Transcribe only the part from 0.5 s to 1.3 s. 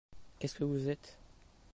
que vous êtes?